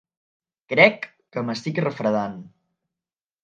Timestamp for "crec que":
0.73-1.45